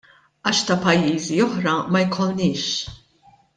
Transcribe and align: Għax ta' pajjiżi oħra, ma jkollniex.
Għax 0.51 0.61
ta' 0.69 0.77
pajjiżi 0.85 1.37
oħra, 1.49 1.75
ma 1.93 2.03
jkollniex. 2.07 2.67